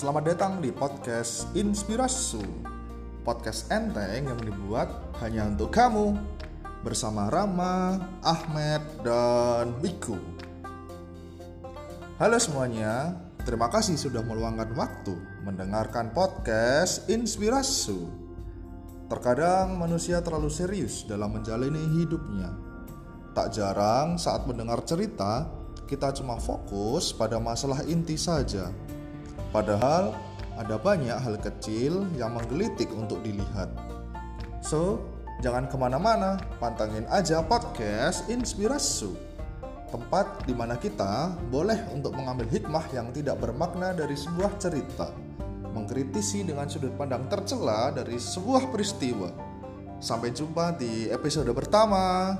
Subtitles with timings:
[0.00, 2.40] Selamat datang di podcast Inspirasu.
[3.20, 4.88] Podcast enteng yang dibuat
[5.20, 6.16] hanya untuk kamu.
[6.80, 10.16] Bersama Rama, Ahmed, dan Wiku.
[12.16, 13.12] Halo semuanya,
[13.44, 15.12] terima kasih sudah meluangkan waktu
[15.44, 18.08] mendengarkan podcast Inspirasu.
[19.04, 22.48] Terkadang manusia terlalu serius dalam menjalani hidupnya.
[23.36, 25.44] Tak jarang saat mendengar cerita,
[25.84, 28.72] kita cuma fokus pada masalah inti saja
[29.50, 30.14] Padahal
[30.54, 33.66] ada banyak hal kecil yang menggelitik untuk dilihat.
[34.62, 35.02] So,
[35.42, 39.16] jangan ke mana-mana, pantangin aja podcast Inspirasu.
[39.90, 45.10] Tempat di mana kita boleh untuk mengambil hikmah yang tidak bermakna dari sebuah cerita.
[45.74, 49.34] Mengkritisi dengan sudut pandang tercela dari sebuah peristiwa.
[49.98, 52.38] Sampai jumpa di episode pertama.